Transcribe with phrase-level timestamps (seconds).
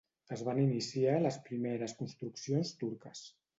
[0.37, 3.25] Es van iniciar les primeres construccions turques.